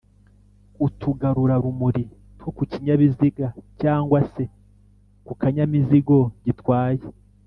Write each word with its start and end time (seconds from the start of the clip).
utugarura 0.85 1.55
rumuri 1.63 2.03
two 2.39 2.49
kukinyabiziga 2.57 3.45
cg 3.79 4.11
se 4.33 4.43
kukanyamizigo 5.25 6.17
gitwaye 6.45 7.05